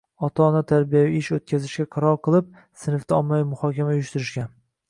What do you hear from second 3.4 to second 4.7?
muhokama uyushtirishgan.